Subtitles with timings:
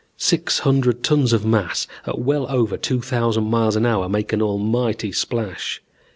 [0.17, 4.41] Six hundred tons of mass at well over two thousand miles an hour make an
[4.41, 5.79] almighty splash.